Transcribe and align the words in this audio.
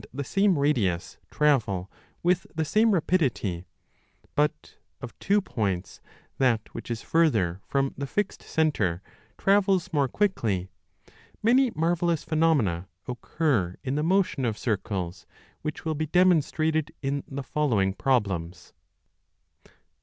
CHAPTER 0.01 0.17
i 0.17 0.21
848* 0.23 0.27
same 0.33 0.57
radius 0.57 1.17
travel 1.29 1.91
with 2.23 2.47
the 2.55 2.65
same 2.65 2.89
rapidity, 2.89 3.65
but 4.33 4.77
of 4.99 5.13
two 5.19 5.41
points 5.41 6.01
that 6.39 6.61
which 6.73 6.89
is 6.89 7.03
further 7.03 7.61
from 7.67 7.93
the 7.95 8.07
fixed 8.07 8.41
centre 8.41 9.03
travels 9.37 9.93
more 9.93 10.07
quickly, 10.07 10.71
many 11.43 11.69
marvellous 11.75 12.23
phenomena 12.23 12.87
occur 13.07 13.75
in 13.83 13.93
the 13.93 14.01
motions 14.01 14.47
of 14.47 14.57
circles, 14.57 15.27
which 15.61 15.85
will 15.85 15.93
be 15.93 16.07
demonstrated 16.07 16.91
in 17.03 17.23
the 17.27 17.43
following 17.43 17.93
problems. 17.93 18.73